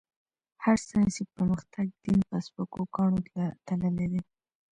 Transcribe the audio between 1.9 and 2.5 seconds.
دين په